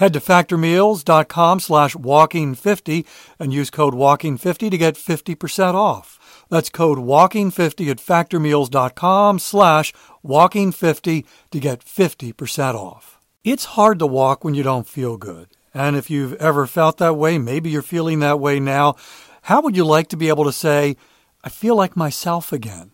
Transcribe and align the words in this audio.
Head 0.00 0.14
to 0.14 0.20
factormeals.com 0.20 1.60
slash 1.60 1.94
walking50 1.94 3.04
and 3.38 3.52
use 3.52 3.68
code 3.68 3.92
walking50 3.92 4.70
to 4.70 4.78
get 4.78 4.94
50% 4.94 5.74
off. 5.74 6.46
That's 6.48 6.70
code 6.70 6.96
walking50 6.96 7.90
at 7.90 7.98
factormeals.com 7.98 9.38
slash 9.38 9.92
walking50 10.24 11.26
to 11.50 11.60
get 11.60 11.84
50% 11.84 12.74
off. 12.76 13.20
It's 13.44 13.76
hard 13.76 13.98
to 13.98 14.06
walk 14.06 14.42
when 14.42 14.54
you 14.54 14.62
don't 14.62 14.88
feel 14.88 15.18
good. 15.18 15.48
And 15.74 15.96
if 15.96 16.08
you've 16.08 16.32
ever 16.36 16.66
felt 16.66 16.96
that 16.96 17.16
way, 17.16 17.36
maybe 17.36 17.68
you're 17.68 17.82
feeling 17.82 18.20
that 18.20 18.40
way 18.40 18.58
now, 18.58 18.96
how 19.42 19.60
would 19.60 19.76
you 19.76 19.84
like 19.84 20.08
to 20.08 20.16
be 20.16 20.30
able 20.30 20.44
to 20.44 20.52
say, 20.52 20.96
I 21.44 21.50
feel 21.50 21.76
like 21.76 21.94
myself 21.94 22.54
again? 22.54 22.92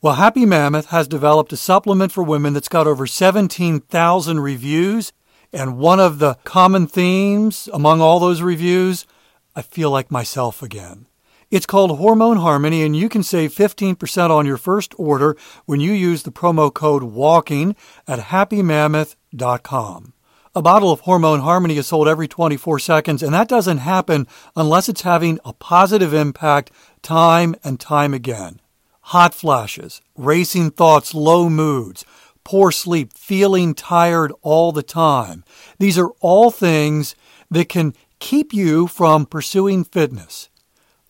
Well, 0.00 0.14
Happy 0.14 0.46
Mammoth 0.46 0.86
has 0.86 1.06
developed 1.06 1.52
a 1.52 1.58
supplement 1.58 2.12
for 2.12 2.24
women 2.24 2.54
that's 2.54 2.68
got 2.68 2.86
over 2.86 3.06
17,000 3.06 4.40
reviews 4.40 5.12
and 5.54 5.78
one 5.78 6.00
of 6.00 6.18
the 6.18 6.34
common 6.44 6.86
themes 6.86 7.68
among 7.72 8.00
all 8.00 8.18
those 8.18 8.42
reviews, 8.42 9.06
I 9.54 9.62
feel 9.62 9.90
like 9.90 10.10
myself 10.10 10.62
again. 10.62 11.06
It's 11.50 11.66
called 11.66 11.96
Hormone 11.98 12.38
Harmony, 12.38 12.82
and 12.82 12.96
you 12.96 13.08
can 13.08 13.22
save 13.22 13.54
15% 13.54 14.30
on 14.30 14.44
your 14.44 14.56
first 14.56 14.92
order 14.98 15.36
when 15.66 15.78
you 15.78 15.92
use 15.92 16.24
the 16.24 16.32
promo 16.32 16.74
code 16.74 17.04
WALKING 17.04 17.76
at 18.08 18.18
happymammoth.com. 18.18 20.12
A 20.56 20.62
bottle 20.62 20.90
of 20.90 21.00
Hormone 21.00 21.40
Harmony 21.40 21.76
is 21.76 21.86
sold 21.86 22.08
every 22.08 22.28
24 22.28 22.78
seconds, 22.80 23.22
and 23.22 23.34
that 23.34 23.48
doesn't 23.48 23.78
happen 23.78 24.26
unless 24.56 24.88
it's 24.88 25.02
having 25.02 25.38
a 25.44 25.52
positive 25.52 26.12
impact 26.12 26.70
time 27.02 27.54
and 27.62 27.78
time 27.78 28.14
again. 28.14 28.60
Hot 29.08 29.34
flashes, 29.34 30.00
racing 30.16 30.70
thoughts, 30.70 31.14
low 31.14 31.48
moods, 31.50 32.04
poor 32.44 32.70
sleep, 32.70 33.12
feeling 33.16 33.74
tired 33.74 34.32
all 34.42 34.72
the 34.72 34.82
time. 34.82 35.44
These 35.78 35.98
are 35.98 36.10
all 36.20 36.50
things 36.50 37.16
that 37.50 37.68
can 37.68 37.94
keep 38.18 38.52
you 38.52 38.86
from 38.86 39.26
pursuing 39.26 39.84
fitness. 39.84 40.48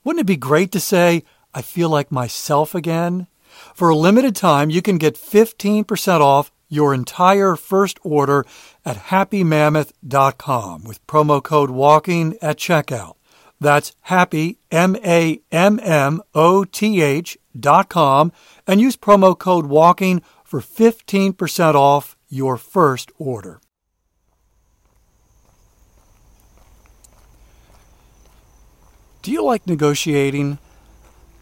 Wouldn't 0.02 0.22
it 0.22 0.26
be 0.26 0.36
great 0.36 0.72
to 0.72 0.80
say, 0.80 1.24
I 1.52 1.62
feel 1.62 1.88
like 1.88 2.10
myself 2.10 2.74
again? 2.74 3.26
For 3.74 3.88
a 3.88 3.96
limited 3.96 4.34
time, 4.34 4.70
you 4.70 4.82
can 4.82 4.98
get 4.98 5.14
15% 5.14 6.20
off 6.20 6.50
your 6.68 6.92
entire 6.92 7.56
first 7.56 7.98
order 8.02 8.44
at 8.84 8.96
happymammoth.com 8.96 10.84
with 10.84 11.06
promo 11.06 11.42
code 11.42 11.70
WALKING 11.70 12.36
at 12.42 12.58
checkout. 12.58 13.14
That's 13.60 13.92
happy, 14.02 14.58
M 14.70 14.96
A 15.04 15.40
M 15.52 15.78
M 15.82 16.20
O 16.34 16.64
T 16.64 17.00
H 17.00 17.38
dot 17.58 17.88
com, 17.88 18.32
and 18.66 18.80
use 18.80 18.96
promo 18.96 19.38
code 19.38 19.66
WALKING 19.66 20.22
for 20.54 20.60
15% 20.60 21.74
off 21.74 22.16
your 22.28 22.56
first 22.56 23.10
order. 23.18 23.60
Do 29.22 29.32
you 29.32 29.42
like 29.42 29.66
negotiating? 29.66 30.58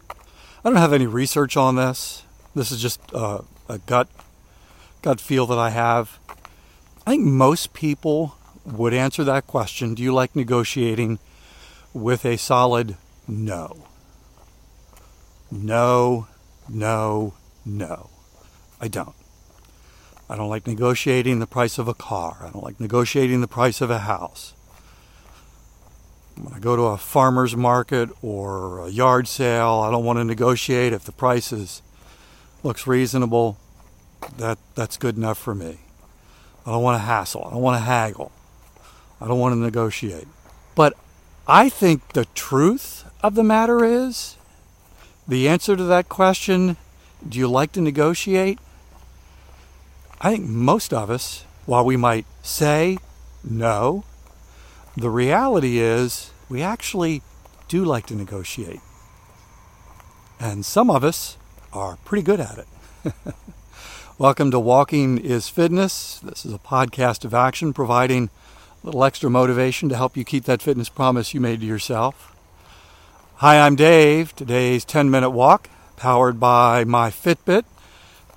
I 0.09 0.15
don't 0.63 0.77
have 0.77 0.93
any 0.93 1.05
research 1.05 1.55
on 1.55 1.75
this. 1.75 2.23
This 2.55 2.71
is 2.71 2.81
just 2.81 2.99
uh, 3.13 3.41
a 3.69 3.77
gut 3.77 4.07
gut 5.03 5.21
feel 5.21 5.45
that 5.45 5.59
I 5.59 5.69
have. 5.69 6.17
I 7.05 7.11
think 7.11 7.23
most 7.23 7.73
people 7.73 8.33
would 8.65 8.95
answer 8.95 9.23
that 9.25 9.45
question. 9.45 9.93
Do 9.93 10.01
you 10.01 10.11
like 10.11 10.35
negotiating? 10.35 11.19
With 11.93 12.25
a 12.25 12.37
solid 12.37 12.97
no. 13.27 13.85
No, 15.51 16.27
no, 16.67 17.35
no. 17.63 18.09
I 18.83 18.89
don't. 18.89 19.15
I 20.29 20.35
don't 20.35 20.49
like 20.49 20.67
negotiating 20.67 21.39
the 21.39 21.47
price 21.47 21.77
of 21.77 21.87
a 21.87 21.93
car. 21.93 22.39
I 22.41 22.49
don't 22.49 22.65
like 22.65 22.81
negotiating 22.81 23.39
the 23.39 23.47
price 23.47 23.79
of 23.79 23.89
a 23.89 23.99
house. 23.99 24.53
When 26.35 26.53
I 26.53 26.59
go 26.59 26.75
to 26.75 26.81
a 26.81 26.97
farmer's 26.97 27.55
market 27.55 28.09
or 28.21 28.85
a 28.85 28.89
yard 28.89 29.29
sale, 29.29 29.85
I 29.85 29.89
don't 29.89 30.03
want 30.03 30.19
to 30.19 30.25
negotiate 30.25 30.91
if 30.91 31.05
the 31.05 31.13
price 31.13 31.53
is, 31.53 31.81
looks 32.61 32.85
reasonable. 32.85 33.57
That, 34.35 34.57
that's 34.75 34.97
good 34.97 35.15
enough 35.15 35.37
for 35.37 35.55
me. 35.55 35.77
I 36.65 36.71
don't 36.71 36.83
want 36.83 36.99
to 36.99 37.05
hassle. 37.05 37.45
I 37.45 37.51
don't 37.51 37.61
want 37.61 37.79
to 37.79 37.85
haggle. 37.85 38.33
I 39.21 39.29
don't 39.29 39.39
want 39.39 39.53
to 39.53 39.59
negotiate. 39.59 40.27
But 40.75 40.93
I 41.47 41.69
think 41.69 42.11
the 42.11 42.25
truth 42.35 43.05
of 43.23 43.35
the 43.35 43.45
matter 43.45 43.85
is 43.85 44.35
the 45.25 45.47
answer 45.47 45.77
to 45.77 45.83
that 45.85 46.09
question 46.09 46.75
do 47.27 47.39
you 47.39 47.47
like 47.47 47.71
to 47.73 47.81
negotiate? 47.81 48.59
I 50.21 50.31
think 50.31 50.47
most 50.47 50.93
of 50.93 51.09
us, 51.09 51.45
while 51.65 51.83
we 51.83 51.97
might 51.97 52.25
say 52.41 52.97
no, 53.43 54.03
the 54.95 55.09
reality 55.09 55.79
is 55.79 56.31
we 56.49 56.61
actually 56.61 57.21
do 57.67 57.83
like 57.83 58.05
to 58.07 58.15
negotiate. 58.15 58.79
And 60.39 60.65
some 60.65 60.89
of 60.89 61.03
us 61.03 61.37
are 61.73 61.97
pretty 62.05 62.23
good 62.23 62.39
at 62.39 62.57
it. 62.57 63.13
Welcome 64.17 64.51
to 64.51 64.59
Walking 64.59 65.17
is 65.17 65.49
Fitness. 65.49 66.19
This 66.19 66.45
is 66.45 66.53
a 66.53 66.59
podcast 66.59 67.25
of 67.25 67.33
action 67.33 67.73
providing 67.73 68.29
a 68.81 68.85
little 68.85 69.03
extra 69.03 69.29
motivation 69.29 69.89
to 69.89 69.97
help 69.97 70.15
you 70.15 70.23
keep 70.23 70.45
that 70.45 70.61
fitness 70.61 70.89
promise 70.89 71.33
you 71.33 71.41
made 71.41 71.61
to 71.61 71.65
yourself. 71.65 72.35
Hi, 73.37 73.59
I'm 73.59 73.75
Dave. 73.75 74.35
Today's 74.35 74.85
10 74.85 75.09
minute 75.09 75.31
walk 75.31 75.69
powered 75.97 76.39
by 76.39 76.83
my 76.83 77.09
Fitbit 77.09 77.65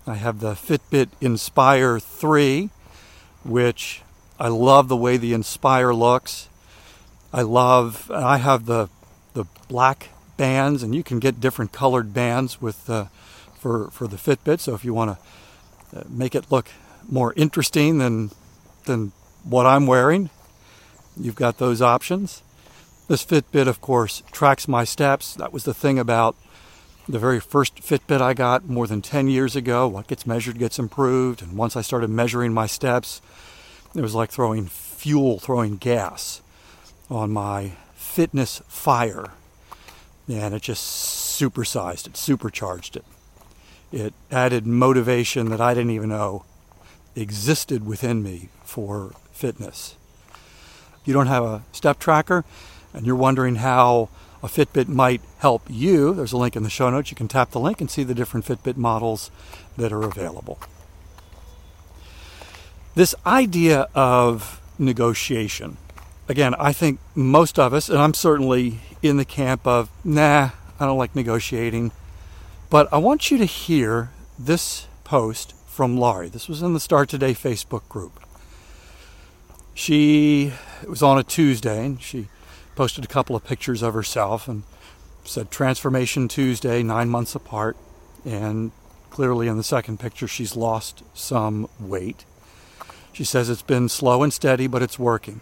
I 0.07 0.15
have 0.15 0.39
the 0.39 0.53
Fitbit 0.53 1.09
Inspire 1.21 1.99
3, 1.99 2.71
which 3.45 4.03
I 4.39 4.47
love 4.47 4.89
the 4.89 4.97
way 4.97 5.17
the 5.17 5.33
Inspire 5.33 5.93
looks. 5.93 6.49
I 7.33 7.43
love, 7.43 8.09
I 8.13 8.37
have 8.39 8.67
the, 8.67 8.89
the 9.35 9.47
black 9.69 10.11
bands, 10.37 10.85
and 10.85 10.95
you 10.95 11.03
can 11.03 11.19
get 11.19 11.41
different 11.41 11.73
colored 11.73 12.15
bands 12.15 12.61
with 12.61 12.89
uh, 12.89 13.07
for, 13.59 13.91
for 13.91 14.07
the 14.07 14.17
Fitbit. 14.17 14.61
So 14.61 14.75
if 14.75 14.85
you 14.85 14.95
want 14.95 15.19
to 15.93 15.99
uh, 15.99 16.05
make 16.09 16.37
it 16.37 16.53
look 16.53 16.71
more 17.09 17.33
interesting 17.35 17.99
than, 17.99 18.31
than 18.85 19.11
what 19.43 19.67
I'm 19.67 19.89
wearing, 19.89 20.31
you've 21.19 21.35
got 21.35 21.59
those 21.59 21.83
options. 21.83 22.43
This 23.09 23.25
Fitbit, 23.25 23.67
of 23.67 23.81
course, 23.81 24.23
tracks 24.31 24.69
my 24.69 24.85
steps. 24.85 25.35
That 25.35 25.53
was 25.53 25.65
the 25.65 25.75
thing 25.75 25.99
about 25.99 26.37
the 27.09 27.19
very 27.19 27.41
first 27.41 27.77
Fitbit 27.77 28.21
I 28.21 28.35
got 28.35 28.69
more 28.69 28.87
than 28.87 29.01
10 29.01 29.29
years 29.29 29.55
ago. 29.55 29.87
What 29.87 30.09
gets 30.09 30.27
measured 30.27 30.59
gets 30.59 30.79
improved. 30.79 31.43
And 31.43 31.57
once 31.57 31.77
I 31.77 31.83
started 31.83 32.11
measuring 32.11 32.53
my 32.53 32.67
steps, 32.67 33.21
it 33.95 34.01
was 34.01 34.15
like 34.15 34.31
throwing 34.31 34.67
fuel, 34.67 35.39
throwing 35.39 35.77
gas 35.77 36.43
on 37.09 37.31
my 37.31 37.73
fitness 37.95 38.61
fire. 38.67 39.27
And 40.29 40.55
it 40.55 40.63
just 40.63 41.41
supersized 41.41 42.09
it, 42.09 42.17
supercharged 42.17 42.97
it. 42.97 43.05
It 43.93 44.15
added 44.33 44.67
motivation 44.67 45.49
that 45.51 45.61
I 45.61 45.75
didn't 45.75 45.93
even 45.93 46.09
know 46.09 46.45
existed 47.15 47.87
within 47.87 48.23
me 48.23 48.49
for 48.65 49.13
fitness. 49.33 49.95
If 51.01 51.07
you 51.07 51.15
don't 51.15 51.29
have 51.29 51.45
a 51.45 51.63
step 51.71 52.01
tracker 52.01 52.45
and 52.93 53.07
you're 53.07 53.15
wondering 53.15 53.57
how 53.57 54.09
a 54.43 54.49
Fitbit 54.49 54.89
might 54.89 55.23
help 55.39 55.63
you, 55.69 56.15
there's 56.15 56.33
a 56.33 56.37
link 56.37 56.57
in 56.57 56.63
the 56.63 56.71
show 56.71 56.91
notes. 56.91 57.11
You 57.11 57.17
can 57.17 57.29
tap 57.29 57.51
the 57.51 57.61
link 57.61 57.81
and 57.81 57.91
see 57.91 58.03
the 58.03 58.15
different 58.15 58.47
Fitbit 58.47 58.77
models 58.77 59.31
that 59.77 59.93
are 59.93 60.03
available. 60.03 60.59
This 62.95 63.15
idea 63.27 63.89
of 63.95 64.61
negotiation 64.79 65.77
again, 66.29 66.55
I 66.55 66.73
think 66.73 66.99
most 67.15 67.59
of 67.59 67.73
us, 67.73 67.89
and 67.89 67.99
I'm 67.99 68.15
certainly 68.15 68.81
in 69.03 69.17
the 69.17 69.25
camp 69.25 69.67
of, 69.67 69.91
nah, 70.05 70.51
I 70.79 70.87
don't 70.87 70.99
like 70.99 71.15
negotiating. 71.15 71.93
But 72.71 72.93
I 72.93 72.99
want 72.99 73.31
you 73.31 73.39
to 73.39 73.45
hear 73.45 74.11
this 74.39 74.87
post 75.05 75.55
from 75.67 75.97
Laurie. 75.97 76.29
This 76.29 76.49
was 76.49 76.63
in 76.63 76.75
the 76.75 76.81
Start 76.81 77.09
Today 77.09 77.33
Facebook 77.33 77.89
group. 77.89 78.21
She 79.75 80.53
it 80.83 80.89
was 80.89 81.03
on 81.03 81.19
a 81.19 81.23
Tuesday 81.23 81.85
and 81.85 82.01
she 82.01 82.29
posted 82.77 83.05
a 83.05 83.09
couple 83.09 83.35
of 83.35 83.45
pictures 83.45 83.83
of 83.83 83.95
herself 83.95 84.47
and 84.47 84.63
said 85.25 85.51
Transformation 85.51 86.29
Tuesday, 86.29 86.83
nine 86.83 87.09
months 87.09 87.35
apart. 87.35 87.77
And 88.25 88.71
clearly 89.11 89.49
in 89.49 89.57
the 89.57 89.65
second 89.65 89.99
picture, 89.99 90.29
she's 90.29 90.55
lost 90.55 91.03
some 91.15 91.69
weight. 91.81 92.25
She 93.13 93.25
says 93.25 93.49
it's 93.49 93.63
been 93.63 93.89
slow 93.89 94.23
and 94.23 94.33
steady, 94.33 94.67
but 94.67 94.83
it's 94.83 94.99
working. 94.99 95.41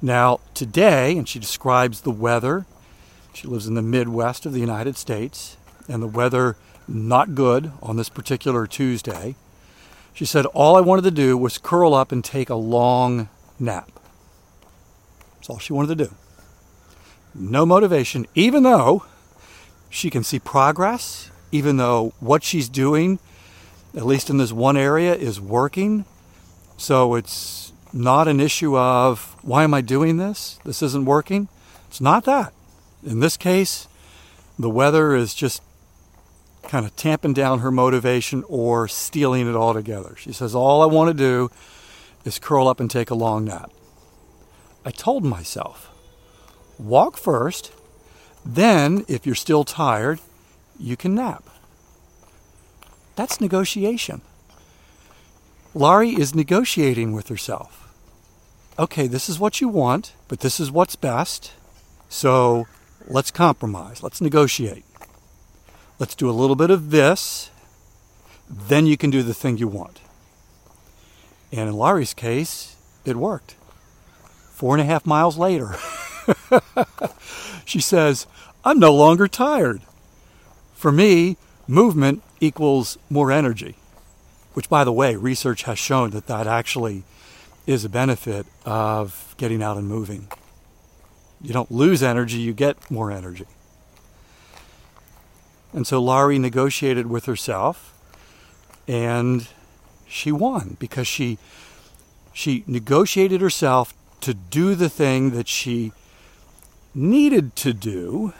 Now, 0.00 0.40
today, 0.54 1.16
and 1.18 1.28
she 1.28 1.38
describes 1.38 2.00
the 2.00 2.10
weather. 2.10 2.64
She 3.34 3.46
lives 3.46 3.66
in 3.66 3.74
the 3.74 3.82
Midwest 3.82 4.46
of 4.46 4.54
the 4.54 4.60
United 4.60 4.96
States, 4.96 5.58
and 5.88 6.02
the 6.02 6.08
weather 6.08 6.56
not 6.88 7.34
good 7.34 7.70
on 7.82 7.96
this 7.96 8.08
particular 8.08 8.66
Tuesday. 8.66 9.36
She 10.14 10.24
said, 10.24 10.46
All 10.46 10.74
I 10.74 10.80
wanted 10.80 11.04
to 11.04 11.10
do 11.10 11.36
was 11.36 11.58
curl 11.58 11.92
up 11.92 12.12
and 12.12 12.24
take 12.24 12.48
a 12.48 12.54
long 12.54 13.28
nap. 13.58 13.90
That's 15.34 15.50
all 15.50 15.58
she 15.58 15.74
wanted 15.74 15.98
to 15.98 16.04
do. 16.06 16.14
No 17.34 17.64
motivation, 17.64 18.26
even 18.34 18.62
though 18.62 19.04
she 19.88 20.10
can 20.10 20.24
see 20.24 20.38
progress, 20.38 21.30
even 21.52 21.76
though 21.76 22.12
what 22.20 22.42
she's 22.42 22.68
doing, 22.68 23.18
at 23.96 24.06
least 24.06 24.30
in 24.30 24.38
this 24.38 24.52
one 24.52 24.76
area, 24.76 25.14
is 25.14 25.40
working. 25.40 26.04
So 26.76 27.14
it's 27.14 27.72
not 27.92 28.28
an 28.28 28.40
issue 28.40 28.76
of, 28.76 29.36
why 29.42 29.64
am 29.64 29.74
I 29.74 29.80
doing 29.80 30.16
this? 30.16 30.58
This 30.64 30.82
isn't 30.82 31.04
working. 31.04 31.48
It's 31.88 32.00
not 32.00 32.24
that. 32.24 32.52
In 33.04 33.20
this 33.20 33.36
case, 33.36 33.88
the 34.58 34.70
weather 34.70 35.14
is 35.14 35.34
just 35.34 35.62
kind 36.64 36.84
of 36.86 36.94
tamping 36.94 37.32
down 37.32 37.60
her 37.60 37.70
motivation 37.70 38.44
or 38.48 38.86
stealing 38.86 39.48
it 39.48 39.56
altogether. 39.56 40.14
She 40.16 40.32
says, 40.32 40.54
All 40.54 40.82
I 40.82 40.86
want 40.86 41.08
to 41.08 41.14
do 41.14 41.50
is 42.24 42.38
curl 42.38 42.68
up 42.68 42.80
and 42.80 42.90
take 42.90 43.10
a 43.10 43.14
long 43.14 43.44
nap. 43.44 43.70
I 44.84 44.90
told 44.90 45.24
myself, 45.24 45.90
walk 46.80 47.16
first, 47.16 47.72
then, 48.44 49.04
if 49.06 49.26
you're 49.26 49.34
still 49.34 49.64
tired, 49.64 50.20
you 50.78 50.96
can 50.96 51.14
nap. 51.14 51.44
That's 53.16 53.40
negotiation. 53.40 54.22
Laurie 55.74 56.10
is 56.10 56.34
negotiating 56.34 57.12
with 57.12 57.28
herself. 57.28 57.92
Okay, 58.78 59.06
this 59.06 59.28
is 59.28 59.38
what 59.38 59.60
you 59.60 59.68
want, 59.68 60.14
but 60.26 60.40
this 60.40 60.58
is 60.58 60.70
what's 60.70 60.96
best. 60.96 61.52
So 62.08 62.66
let's 63.06 63.30
compromise. 63.30 64.02
Let's 64.02 64.20
negotiate. 64.20 64.84
Let's 65.98 66.14
do 66.14 66.30
a 66.30 66.32
little 66.32 66.56
bit 66.56 66.70
of 66.70 66.90
this. 66.90 67.50
Then 68.48 68.86
you 68.86 68.96
can 68.96 69.10
do 69.10 69.22
the 69.22 69.34
thing 69.34 69.58
you 69.58 69.68
want. 69.68 70.00
And 71.52 71.68
in 71.68 71.76
Laurie's 71.76 72.14
case, 72.14 72.76
it 73.04 73.16
worked. 73.16 73.54
Four 74.50 74.74
and 74.74 74.80
a 74.80 74.86
half 74.86 75.06
miles 75.06 75.36
later, 75.36 75.76
she 77.64 77.80
says, 77.80 78.26
I'm 78.64 78.78
no 78.78 78.94
longer 78.94 79.28
tired. 79.28 79.82
For 80.74 80.92
me, 80.92 81.36
movement 81.66 82.22
equals 82.40 82.98
more 83.08 83.30
energy, 83.30 83.76
which, 84.54 84.68
by 84.68 84.84
the 84.84 84.92
way, 84.92 85.16
research 85.16 85.64
has 85.64 85.78
shown 85.78 86.10
that 86.10 86.26
that 86.26 86.46
actually 86.46 87.04
is 87.66 87.84
a 87.84 87.88
benefit 87.88 88.46
of 88.64 89.34
getting 89.36 89.62
out 89.62 89.76
and 89.76 89.86
moving. 89.86 90.28
You 91.42 91.52
don't 91.52 91.70
lose 91.70 92.02
energy, 92.02 92.38
you 92.38 92.52
get 92.52 92.90
more 92.90 93.10
energy. 93.10 93.46
And 95.72 95.86
so 95.86 96.02
Laurie 96.02 96.38
negotiated 96.38 97.06
with 97.06 97.26
herself 97.26 97.94
and 98.88 99.46
she 100.08 100.32
won 100.32 100.76
because 100.80 101.06
she 101.06 101.38
she 102.32 102.64
negotiated 102.66 103.40
herself 103.40 103.94
to 104.20 104.34
do 104.34 104.74
the 104.74 104.88
thing 104.88 105.30
that 105.30 105.46
she 105.46 105.92
needed 106.94 107.54
to 107.56 107.72
do 107.72 108.32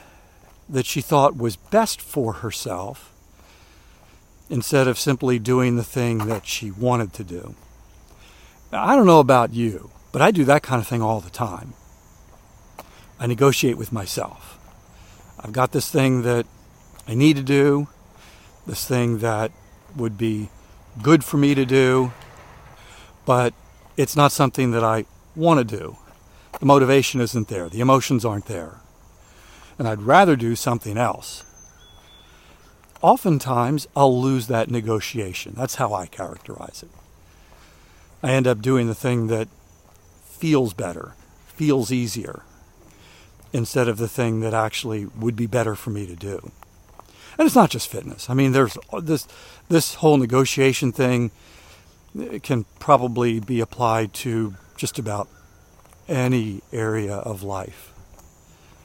that 0.68 0.86
she 0.86 1.00
thought 1.00 1.36
was 1.36 1.56
best 1.56 2.00
for 2.00 2.34
herself 2.34 3.12
instead 4.48 4.88
of 4.88 4.98
simply 4.98 5.38
doing 5.38 5.76
the 5.76 5.84
thing 5.84 6.18
that 6.26 6.46
she 6.46 6.70
wanted 6.70 7.12
to 7.12 7.24
do. 7.24 7.54
Now, 8.72 8.84
I 8.84 8.96
don't 8.96 9.06
know 9.06 9.20
about 9.20 9.52
you, 9.52 9.90
but 10.12 10.22
I 10.22 10.30
do 10.30 10.44
that 10.44 10.62
kind 10.62 10.80
of 10.80 10.86
thing 10.86 11.02
all 11.02 11.20
the 11.20 11.30
time. 11.30 11.74
I 13.18 13.26
negotiate 13.26 13.76
with 13.76 13.92
myself. 13.92 14.58
I've 15.38 15.52
got 15.52 15.72
this 15.72 15.90
thing 15.90 16.22
that 16.22 16.46
I 17.06 17.14
need 17.14 17.36
to 17.36 17.42
do, 17.42 17.88
this 18.66 18.86
thing 18.86 19.18
that 19.18 19.52
would 19.96 20.16
be 20.16 20.50
good 21.02 21.24
for 21.24 21.36
me 21.36 21.54
to 21.54 21.64
do, 21.64 22.12
but 23.24 23.54
it's 23.96 24.16
not 24.16 24.32
something 24.32 24.70
that 24.72 24.84
I 24.84 25.06
want 25.36 25.58
to 25.58 25.76
do. 25.76 25.96
The 26.60 26.66
motivation 26.66 27.20
isn't 27.20 27.48
there, 27.48 27.68
the 27.68 27.80
emotions 27.80 28.24
aren't 28.24 28.46
there. 28.46 28.76
And 29.78 29.88
I'd 29.88 30.02
rather 30.02 30.36
do 30.36 30.54
something 30.54 30.98
else. 30.98 31.42
Oftentimes, 33.02 33.88
I'll 33.96 34.20
lose 34.20 34.46
that 34.48 34.70
negotiation. 34.70 35.54
That's 35.56 35.76
how 35.76 35.94
I 35.94 36.04
characterize 36.06 36.82
it. 36.82 36.90
I 38.22 38.32
end 38.32 38.46
up 38.46 38.60
doing 38.60 38.86
the 38.86 38.94
thing 38.94 39.28
that 39.28 39.48
feels 40.22 40.74
better, 40.74 41.14
feels 41.46 41.90
easier, 41.90 42.42
instead 43.54 43.88
of 43.88 43.96
the 43.96 44.08
thing 44.08 44.40
that 44.40 44.52
actually 44.52 45.06
would 45.06 45.36
be 45.36 45.46
better 45.46 45.74
for 45.74 45.88
me 45.88 46.06
to 46.06 46.14
do. 46.14 46.52
And 47.38 47.46
it's 47.46 47.56
not 47.56 47.70
just 47.70 47.88
fitness. 47.88 48.28
I 48.28 48.34
mean, 48.34 48.52
there's 48.52 48.76
uh, 48.92 49.00
this 49.00 49.26
this 49.68 49.94
whole 49.94 50.18
negotiation 50.18 50.92
thing 50.92 51.30
uh, 52.18 52.38
can 52.42 52.66
probably 52.78 53.40
be 53.40 53.60
applied 53.60 54.12
to 54.14 54.56
just 54.76 54.98
about 54.98 55.28
any 56.10 56.62
area 56.72 57.14
of 57.14 57.42
life. 57.42 57.92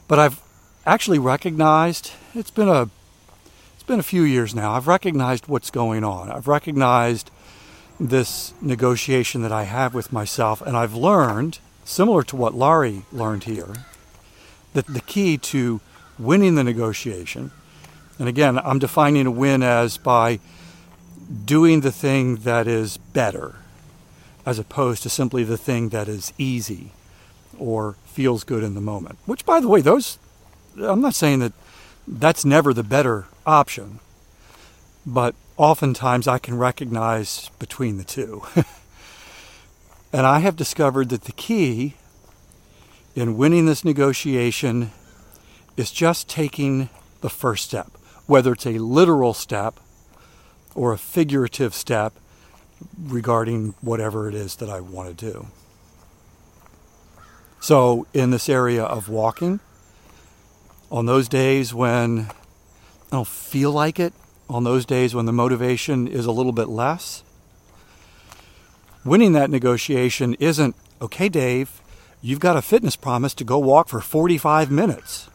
But 0.08 0.20
I've 0.20 0.42
actually 0.86 1.20
recognized 1.20 2.12
it's 2.34 2.52
been 2.52 2.70
a 2.70 2.90
it's 3.74 3.84
been 3.84 4.00
a 4.00 4.04
few 4.04 4.24
years 4.24 4.54
now. 4.56 4.74
I've 4.74 4.88
recognized 4.88 5.48
what's 5.48 5.72
going 5.72 6.04
on. 6.04 6.32
I've 6.32 6.48
recognized 6.48 7.32
this 8.00 8.54
negotiation 8.62 9.42
that 9.42 9.52
I 9.52 9.64
have 9.64 9.94
with 9.94 10.14
myself 10.14 10.62
and 10.62 10.78
I've 10.78 10.94
learned 10.94 11.60
similar 11.84 12.24
to 12.24 12.36
what 12.36 12.54
Laurie 12.54 13.04
learned 13.12 13.46
here 13.46 13.74
that 14.74 14.88
the 14.88 15.02
key 15.02 15.38
to 15.38 15.82
winning 16.20 16.56
the 16.56 16.64
negotiation 16.64 17.52
and 18.18 18.30
again, 18.30 18.58
I'm 18.58 18.80
defining 18.80 19.26
a 19.26 19.32
win 19.32 19.62
as 19.62 19.98
by 19.98 20.40
doing 21.44 21.82
the 21.82 21.92
thing 21.92 22.38
that 22.38 22.68
is 22.68 22.98
better 22.98 23.56
as 24.46 24.60
opposed 24.60 25.04
to 25.04 25.10
simply 25.10 25.44
the 25.44 25.58
thing 25.58 25.90
that 25.90 26.08
is 26.08 26.32
easy 26.38 26.92
or 27.60 27.96
feels 28.06 28.44
good 28.44 28.64
in 28.64 28.76
the 28.76 28.82
moment. 28.82 29.18
Which, 29.26 29.46
by 29.46 29.60
the 29.60 29.68
way, 29.68 29.82
those, 29.82 30.18
I'm 30.82 31.02
not 31.02 31.16
saying 31.16 31.40
that 31.40 31.54
that's 32.08 32.46
never 32.46 32.74
the 32.74 32.84
better 32.84 33.26
option, 33.46 34.00
but 35.06 35.36
oftentimes 35.58 36.28
I 36.28 36.38
can 36.38 36.58
recognize 36.58 37.50
between 37.60 37.98
the 37.98 38.04
two. 38.04 38.44
and 40.14 40.26
I 40.26 40.40
have 40.40 40.56
discovered 40.56 41.10
that 41.10 41.24
the 41.24 41.32
key 41.32 41.96
in 43.16 43.38
winning 43.38 43.66
this 43.66 43.86
negotiation 43.86 44.92
is 45.78 45.92
just 45.92 46.30
taking 46.30 46.90
the 47.22 47.30
first 47.30 47.66
step, 47.66 47.92
whether 48.28 48.54
it's 48.54 48.66
a 48.66 48.78
literal 48.78 49.34
step 49.34 49.80
or 50.74 50.92
a 50.92 50.98
figurative 50.98 51.74
step 51.74 52.14
regarding 53.02 53.74
whatever 53.82 54.28
it 54.28 54.36
is 54.36 54.58
that 54.58 54.70
I 54.70 54.82
want 54.82 55.18
to 55.18 55.32
do. 55.32 55.48
So, 57.66 58.06
in 58.14 58.30
this 58.30 58.48
area 58.48 58.84
of 58.84 59.10
walking, 59.10 59.60
on 60.92 61.08
those 61.08 61.28
days 61.28 61.74
when 61.74 62.28
I 62.30 63.10
don't 63.10 63.28
feel 63.28 63.72
like 63.72 64.00
it, 64.00 64.14
on 64.48 64.64
those 64.64 64.86
days 64.86 65.16
when 65.16 65.26
the 65.26 65.34
motivation 65.34 66.08
is 66.08 66.28
a 66.28 66.32
little 66.32 66.52
bit 66.52 66.68
less, 66.68 67.24
winning 69.04 69.34
that 69.34 69.50
negotiation 69.50 70.36
isn't, 70.36 70.76
okay, 71.02 71.28
Dave, 71.28 71.82
you've 72.22 72.40
got 72.40 72.56
a 72.56 72.62
fitness 72.62 72.96
promise 72.96 73.34
to 73.34 73.44
go 73.44 73.58
walk 73.58 73.88
for 73.90 74.00
45 74.00 74.70
minutes. 74.70 75.28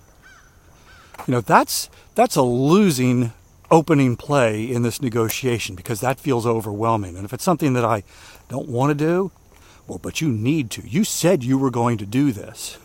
You 1.26 1.32
know, 1.32 1.40
that's 1.40 1.90
that's 2.14 2.36
a 2.36 2.42
losing 2.42 3.32
opening 3.72 4.14
play 4.14 4.70
in 4.70 4.82
this 4.82 5.02
negotiation 5.02 5.74
because 5.74 5.98
that 5.98 6.20
feels 6.20 6.46
overwhelming. 6.46 7.16
And 7.16 7.24
if 7.24 7.32
it's 7.32 7.42
something 7.42 7.72
that 7.72 7.84
I 7.84 8.04
don't 8.48 8.68
want 8.68 8.96
to 8.96 9.04
do, 9.04 9.32
but 9.98 10.20
you 10.20 10.30
need 10.30 10.70
to. 10.72 10.88
You 10.88 11.04
said 11.04 11.42
you 11.42 11.58
were 11.58 11.70
going 11.70 11.98
to 11.98 12.06
do 12.06 12.32
this. 12.32 12.78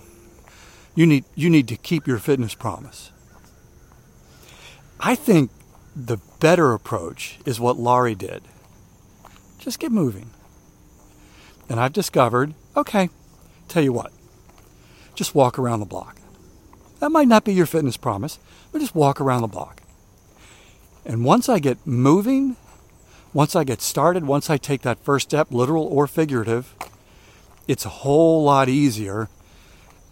You 0.96 1.06
need 1.06 1.26
you 1.36 1.50
need 1.50 1.68
to 1.68 1.76
keep 1.76 2.08
your 2.08 2.20
fitness 2.20 2.56
promise. 2.56 3.12
I 5.00 5.16
think 5.16 5.52
the 5.96 6.18
better 6.40 6.74
approach 6.74 7.38
is 7.46 7.60
what 7.60 7.78
Laurie 7.78 8.16
did. 8.16 8.44
Just 9.60 9.80
get 9.80 9.92
moving. 9.92 10.30
And 11.70 11.80
I've 11.80 11.94
discovered, 11.94 12.54
okay, 12.78 13.10
tell 13.68 13.84
you 13.84 13.92
what, 13.92 14.12
just 15.16 15.36
walk 15.36 15.58
around 15.58 15.80
the 15.80 15.86
block. 15.86 16.20
That 17.00 17.12
might 17.12 17.28
not 17.28 17.44
be 17.44 17.54
your 17.54 17.66
fitness 17.66 17.98
promise, 17.98 18.40
but 18.72 18.80
just 18.80 18.96
walk 18.96 19.20
around 19.20 19.42
the 19.42 19.48
block. 19.48 19.82
And 21.06 21.26
once 21.26 21.50
I 21.50 21.60
get 21.60 21.86
moving, 21.86 22.56
once 23.34 23.56
I 23.56 23.64
get 23.64 23.82
started, 23.82 24.26
once 24.26 24.50
I 24.50 24.58
take 24.58 24.82
that 24.84 25.04
first 25.04 25.30
step, 25.30 25.52
literal 25.52 25.86
or 25.86 26.08
figurative, 26.08 26.74
it's 27.68 27.86
a 27.86 27.90
whole 27.90 28.44
lot 28.44 28.70
easier 28.70 29.30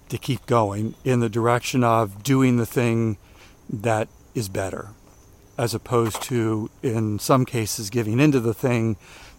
to 0.10 0.18
keep 0.18 0.46
going 0.46 0.96
in 1.04 1.20
the 1.20 1.30
direction 1.30 1.84
of 1.84 2.24
doing 2.24 2.58
the 2.58 2.66
thing 2.66 3.18
that 3.70 4.08
is 4.36 4.50
better, 4.50 4.90
as 5.58 5.74
opposed 5.74 6.22
to, 6.24 6.70
in 6.82 7.20
some 7.20 7.46
cases, 7.46 7.90
giving 7.90 8.20
into 8.20 8.40
the 8.40 8.54
thing 8.54 8.98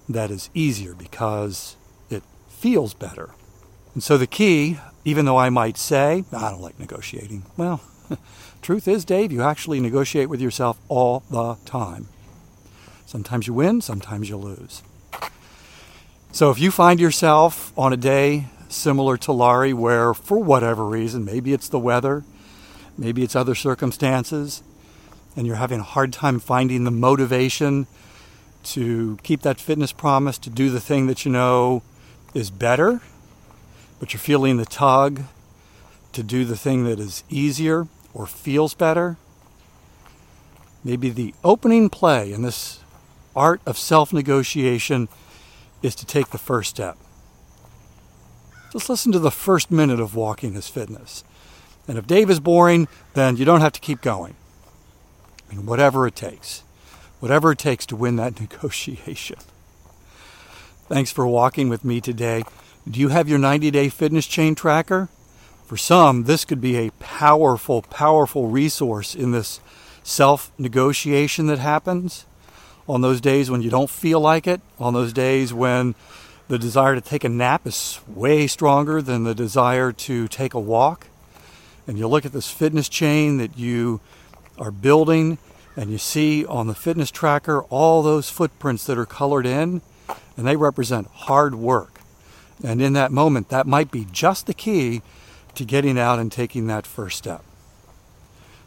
that 0.09 0.31
is 0.31 0.51
easier 0.55 0.95
because 0.95 1.77
it 2.11 2.23
feels 2.49 2.95
better. 2.95 3.31
And 3.95 4.03
so 4.03 4.19
the 4.19 4.27
key, 4.27 4.79
even 5.05 5.25
though 5.25 5.37
I 5.37 5.51
might 5.51 5.77
say, 5.77 6.25
I 6.33 6.51
don't 6.51 6.61
like 6.61 6.79
negotiating, 6.79 7.45
well, 7.57 7.81
truth 8.63 8.89
is, 8.89 9.05
Dave, 9.05 9.33
you 9.33 9.43
actually 9.43 9.81
negotiate 9.81 10.29
with 10.29 10.41
yourself 10.41 10.79
all 10.89 11.23
the 11.31 11.55
time. 11.65 12.09
Sometimes 13.07 13.47
you 13.47 13.55
win, 13.55 13.81
sometimes 13.81 14.29
you 14.29 14.37
lose. 14.37 14.83
So 16.35 16.51
if 16.51 16.59
you 16.59 16.73
find 16.73 16.99
yourself 16.99 17.73
on 17.79 17.93
a 17.93 17.97
day 17.97 18.47
similar 18.69 19.17
to 19.19 19.31
Laurie, 19.31 19.73
where 19.73 20.13
for 20.13 20.37
whatever 20.37 20.85
reason, 20.85 21.25
maybe 21.25 21.53
it's 21.53 21.69
the 21.69 21.79
weather, 21.79 22.25
maybe 22.99 23.23
it's 23.23 23.37
other 23.37 23.55
circumstances, 23.55 24.61
and 25.37 25.47
you're 25.47 25.55
having 25.55 25.79
a 25.79 25.85
hard 25.85 26.13
time 26.13 26.41
finding 26.41 26.83
the 26.83 26.91
motivation 26.91 27.87
to 28.65 29.17
keep 29.23 29.43
that 29.43 29.61
fitness 29.61 29.93
promise, 29.93 30.37
to 30.39 30.51
do 30.51 30.71
the 30.71 30.81
thing 30.81 31.07
that 31.07 31.25
you 31.25 31.31
know 31.31 31.85
is 32.35 32.51
better, 32.51 33.01
but 34.01 34.13
you're 34.13 34.19
feeling 34.19 34.57
the 34.57 34.67
tug 34.67 35.23
to 36.15 36.25
do 36.25 36.45
the 36.45 36.57
thing 36.57 36.83
that 36.83 36.99
is 36.99 37.23
easier 37.31 37.87
or 38.13 38.27
feels 38.27 38.75
better, 38.75 39.17
maybe 40.83 41.11
the 41.11 41.33
opening 41.45 41.89
play 41.89 42.33
in 42.33 42.43
this 42.43 42.81
art 43.37 43.61
of 43.65 43.79
self 43.79 44.13
negotiation 44.13 45.07
is 45.85 45.95
to 45.97 46.07
take 46.07 46.31
the 46.31 46.39
first 46.39 46.71
step. 46.71 46.97
Just 48.73 48.89
listen 48.89 49.13
to 49.13 49.19
the 49.19 49.31
first 49.31 49.71
minute 49.71 50.01
of 50.01 50.17
walking 50.17 50.57
as 50.57 50.69
fitness. 50.69 51.23
And 51.87 51.99
if 51.99 52.07
Dave 52.07 52.31
is 52.31 52.41
boring, 52.41 52.89
then 53.13 53.37
you 53.37 53.45
don't 53.45 53.61
have 53.61 53.73
to 53.73 53.81
keep 53.81 54.01
going. 54.01 54.35
I 55.51 55.55
mean, 55.55 55.67
whatever 55.67 56.07
it 56.07 56.17
takes. 56.17 56.65
Whatever 57.21 57.53
it 57.53 57.59
takes 57.59 57.87
to 57.87 57.97
win 57.97 58.17
that 58.17 58.41
negotiation. 58.41 59.39
Thanks 60.89 61.13
for 61.13 61.27
walking 61.27 61.69
with 61.69 61.85
me 61.85 62.01
today. 62.01 62.43
Do 62.89 63.01
you 63.01 63.09
have 63.09 63.29
your 63.29 63.39
90 63.39 63.71
day 63.71 63.89
fitness 63.89 64.27
chain 64.27 64.55
tracker? 64.55 65.09
For 65.67 65.77
some, 65.77 66.25
this 66.25 66.45
could 66.45 66.61
be 66.61 66.77
a 66.77 66.91
powerful, 66.93 67.83
powerful 67.83 68.49
resource 68.49 69.15
in 69.15 69.33
this 69.33 69.61
self 70.03 70.53
negotiation 70.59 71.47
that 71.47 71.59
happens 71.59 72.27
on 72.89 73.01
those 73.01 73.21
days 73.21 73.51
when 73.51 73.63
you 73.63 73.71
don't 73.71 73.91
feel 73.91 74.21
like 74.21 74.47
it, 74.47 74.61
on 74.79 74.95
those 74.95 75.13
days 75.13 75.53
when 75.53 75.95
the 76.49 76.59
desire 76.59 76.95
to 76.95 77.01
take 77.01 77.25
a 77.25 77.29
nap 77.29 77.67
is 77.67 78.01
way 78.07 78.47
stronger 78.47 79.01
than 79.01 79.25
the 79.25 79.35
desire 79.35 79.93
to 79.93 80.29
take 80.29 80.55
a 80.55 80.61
walk. 80.61 81.07
And 81.87 81.99
you 81.99 82.07
look 82.07 82.27
at 82.27 82.33
this 82.33 82.51
fitness 82.51 82.89
chain 82.89 83.39
that 83.39 83.59
you 83.59 84.01
are 84.59 84.71
building, 84.71 85.39
and 85.77 85.91
you 85.91 85.99
see 85.99 86.45
on 86.47 86.67
the 86.67 86.75
fitness 86.75 87.11
tracker 87.11 87.63
all 87.65 88.03
those 88.03 88.31
footprints 88.31 88.85
that 88.87 88.99
are 88.99 89.07
colored 89.07 89.47
in, 89.47 89.81
and 90.37 90.47
they 90.47 90.57
represent 90.57 91.07
hard 91.09 91.55
work. 91.55 92.01
And 92.63 92.81
in 92.81 92.93
that 92.93 93.11
moment, 93.11 93.49
that 93.49 93.67
might 93.67 93.91
be 93.91 94.07
just 94.11 94.47
the 94.47 94.55
key 94.55 95.03
to 95.55 95.65
getting 95.65 95.99
out 95.99 96.19
and 96.19 96.31
taking 96.31 96.67
that 96.67 96.87
first 96.87 97.19
step. 97.19 97.43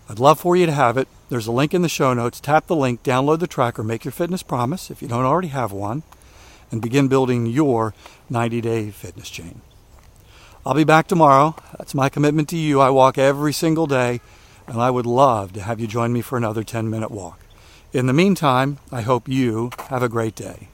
I'd 0.09 0.19
love 0.19 0.39
for 0.39 0.55
you 0.55 0.65
to 0.65 0.71
have 0.71 0.97
it. 0.97 1.07
There's 1.29 1.47
a 1.47 1.51
link 1.51 1.73
in 1.73 1.81
the 1.81 1.89
show 1.89 2.13
notes. 2.13 2.39
Tap 2.39 2.67
the 2.67 2.75
link, 2.75 3.03
download 3.03 3.39
the 3.39 3.47
tracker, 3.47 3.83
make 3.83 4.05
your 4.05 4.13
fitness 4.13 4.41
promise 4.41 4.89
if 4.89 5.01
you 5.01 5.07
don't 5.07 5.25
already 5.25 5.49
have 5.49 5.73
one, 5.73 6.03
and 6.71 6.81
begin 6.81 7.09
building 7.09 7.45
your 7.45 7.93
90 8.29 8.61
day 8.61 8.89
fitness 8.91 9.29
chain. 9.29 9.61
I'll 10.65 10.73
be 10.73 10.85
back 10.85 11.07
tomorrow. 11.07 11.55
That's 11.77 11.93
my 11.93 12.09
commitment 12.09 12.49
to 12.49 12.57
you. 12.57 12.79
I 12.79 12.89
walk 12.89 13.17
every 13.17 13.53
single 13.53 13.87
day, 13.87 14.21
and 14.65 14.81
I 14.81 14.91
would 14.91 15.05
love 15.05 15.53
to 15.53 15.61
have 15.61 15.79
you 15.79 15.87
join 15.87 16.13
me 16.13 16.21
for 16.21 16.37
another 16.37 16.63
10 16.63 16.89
minute 16.89 17.11
walk. 17.11 17.39
In 17.93 18.05
the 18.05 18.13
meantime, 18.13 18.79
I 18.91 19.01
hope 19.01 19.27
you 19.27 19.71
have 19.89 20.03
a 20.03 20.09
great 20.09 20.35
day. 20.35 20.69